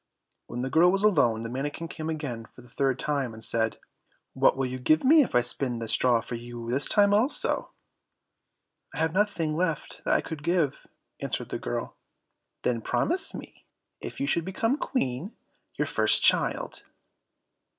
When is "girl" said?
0.71-0.91, 11.59-11.97